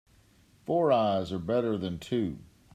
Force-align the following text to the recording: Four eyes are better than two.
Four 0.65 0.91
eyes 0.91 1.31
are 1.31 1.37
better 1.37 1.77
than 1.77 1.99
two. 1.99 2.39